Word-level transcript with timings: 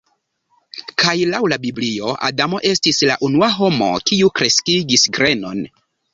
Kaj 1.03 1.11
laŭ 1.33 1.41
la 1.53 1.59
Biblio 1.65 2.13
Adamo 2.29 2.63
estis 2.71 3.03
la 3.11 3.19
unua 3.29 3.51
homo 3.59 3.93
kiu 4.09 4.33
kreskigis 4.41 5.07
grenon. 5.21 5.63